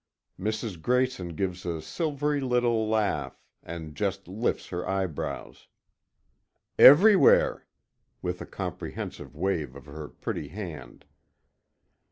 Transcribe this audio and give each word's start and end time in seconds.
Mrs. 0.39 0.81
Grayson 0.81 1.35
gives 1.35 1.63
a 1.63 1.79
silvery 1.79 2.39
little 2.41 2.89
laugh, 2.89 3.39
and 3.61 3.93
just 3.93 4.27
lifts 4.27 4.69
her 4.69 4.89
eyebrows. 4.89 5.67
"Everywhere," 6.79 7.67
with 8.19 8.41
a 8.41 8.47
comprehensive 8.47 9.35
wave 9.35 9.75
of 9.75 9.85
her 9.85 10.07
pretty 10.07 10.47
hand. 10.47 11.05